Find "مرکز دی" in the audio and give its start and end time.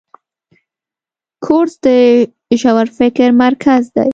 3.43-4.09